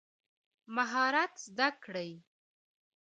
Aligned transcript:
مهارت 0.75 1.31
زده 1.45 1.69
کړئ 1.83 2.11